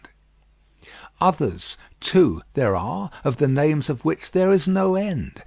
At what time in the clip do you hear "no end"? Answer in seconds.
4.67-5.39